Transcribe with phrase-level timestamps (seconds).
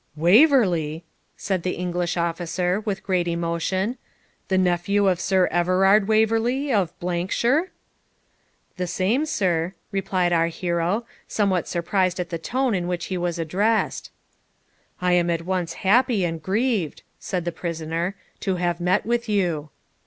[0.15, 1.03] 'Waverley!'
[1.37, 3.99] said the English officer, with great emotion;'
[4.47, 6.91] the nephew of Sir Everard Waverley, of
[7.29, 7.69] shire?'
[8.77, 13.37] 'The same, sir,' replied our hero, somewhat surprised at the tone in which he was
[13.37, 14.09] addressed.
[15.01, 19.69] 'I am at once happy and grieved,' said the prisoner, 'to have met with you.'